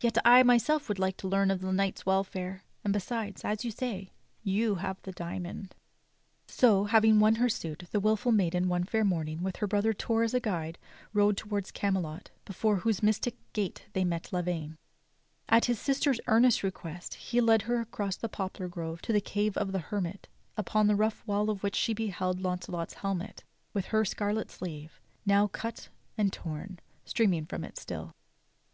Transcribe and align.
Yet 0.00 0.16
I 0.24 0.42
myself 0.42 0.88
would 0.88 0.98
like 0.98 1.18
to 1.18 1.28
learn 1.28 1.50
of 1.50 1.60
the 1.60 1.70
knight's 1.70 2.06
welfare; 2.06 2.62
and 2.82 2.94
besides, 2.94 3.44
as 3.44 3.62
you 3.62 3.70
say, 3.70 4.10
you 4.42 4.76
have 4.76 4.96
the 5.02 5.12
diamond." 5.12 5.74
So, 6.48 6.84
having 6.84 7.20
won 7.20 7.34
her 7.34 7.50
suit, 7.50 7.82
the 7.92 8.00
wilful 8.00 8.32
maiden 8.32 8.70
one 8.70 8.84
fair 8.84 9.04
morning, 9.04 9.42
with 9.42 9.56
her 9.56 9.66
brother 9.66 9.92
Torre 9.92 10.22
as 10.24 10.32
a 10.32 10.40
guide, 10.40 10.78
rode 11.12 11.36
toward 11.36 11.74
Canielot 11.74 12.30
before 12.46 12.76
whose 12.76 13.02
mystic 13.02 13.36
gate 13.52 13.84
they 13.92 14.02
met 14.02 14.32
Lavaine. 14.32 14.78
At 15.46 15.66
his 15.66 15.78
sister's 15.78 16.20
earnest 16.26 16.62
request 16.62 17.12
he 17.12 17.42
led 17.42 17.60
her 17.68 17.78
across 17.82 18.16
the 18.16 18.30
poplar 18.30 18.68
grove 18.68 19.02
to 19.02 19.12
the 19.12 19.20
cave 19.20 19.58
of 19.58 19.72
the 19.72 19.78
hermit 19.78 20.26
upon 20.56 20.86
the 20.86 20.96
rough 20.96 21.22
wall 21.26 21.50
of 21.50 21.62
which 21.62 21.76
she 21.76 21.92
beheld 21.92 22.38
I.<auncelot's 22.38 22.94
helmet, 22.94 23.44
with 23.74 23.84
her 23.92 24.06
scarlet 24.06 24.50
sleeve, 24.50 25.02
now 25.26 25.48
cut 25.48 25.90
and 26.16 26.32
torn, 26.32 26.78
streaming 27.04 27.44
from 27.44 27.62
it 27.62 27.76
still. 27.76 28.14